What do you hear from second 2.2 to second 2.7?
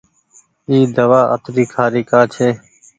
ڇي۔